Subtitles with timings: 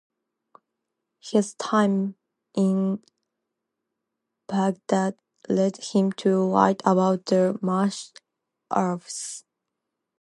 [1.19, 2.15] His time
[2.55, 3.03] in
[4.47, 8.07] Baghdad led him to write about the Marsh
[8.71, 9.45] Arabs.